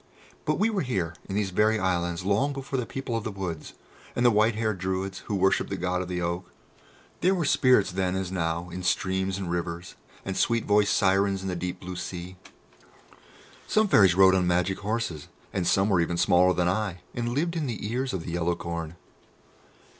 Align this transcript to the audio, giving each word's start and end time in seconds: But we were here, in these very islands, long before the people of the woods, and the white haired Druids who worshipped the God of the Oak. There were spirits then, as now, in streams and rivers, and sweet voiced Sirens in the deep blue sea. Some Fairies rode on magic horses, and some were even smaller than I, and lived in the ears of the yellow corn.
But 0.45 0.57
we 0.57 0.71
were 0.71 0.81
here, 0.81 1.13
in 1.29 1.35
these 1.35 1.51
very 1.51 1.77
islands, 1.77 2.23
long 2.25 2.53
before 2.53 2.79
the 2.79 2.87
people 2.87 3.15
of 3.15 3.23
the 3.23 3.29
woods, 3.29 3.73
and 4.15 4.25
the 4.25 4.31
white 4.31 4.55
haired 4.55 4.79
Druids 4.79 5.19
who 5.27 5.35
worshipped 5.35 5.69
the 5.69 5.77
God 5.77 6.01
of 6.01 6.07
the 6.07 6.19
Oak. 6.23 6.49
There 7.19 7.35
were 7.35 7.45
spirits 7.45 7.91
then, 7.91 8.15
as 8.15 8.31
now, 8.31 8.71
in 8.71 8.81
streams 8.81 9.37
and 9.37 9.51
rivers, 9.51 9.93
and 10.25 10.35
sweet 10.35 10.65
voiced 10.65 10.97
Sirens 10.97 11.43
in 11.43 11.49
the 11.49 11.55
deep 11.55 11.79
blue 11.79 11.95
sea. 11.95 12.35
Some 13.67 13.87
Fairies 13.87 14.15
rode 14.15 14.33
on 14.33 14.47
magic 14.47 14.79
horses, 14.79 15.27
and 15.53 15.67
some 15.67 15.87
were 15.87 16.01
even 16.01 16.17
smaller 16.17 16.55
than 16.55 16.67
I, 16.67 17.01
and 17.13 17.29
lived 17.35 17.55
in 17.55 17.67
the 17.67 17.87
ears 17.91 18.11
of 18.11 18.23
the 18.25 18.31
yellow 18.31 18.55
corn. 18.55 18.95